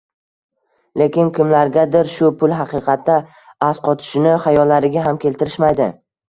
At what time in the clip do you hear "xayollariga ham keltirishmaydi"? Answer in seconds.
4.47-5.91